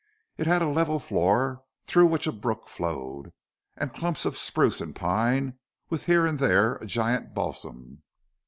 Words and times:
It 0.35 0.47
had 0.47 0.63
a 0.63 0.67
level 0.67 0.97
floor, 0.97 1.61
through 1.85 2.07
which 2.07 2.25
a 2.25 2.31
brook 2.31 2.67
flowed, 2.67 3.33
and 3.77 3.93
clumps 3.93 4.25
of 4.25 4.35
spruce 4.35 4.81
and 4.81 4.95
pine, 4.95 5.59
with 5.91 6.05
here 6.05 6.25
and 6.25 6.39
there 6.39 6.77
a 6.77 6.87
giant 6.87 7.35
balsam. 7.35 8.01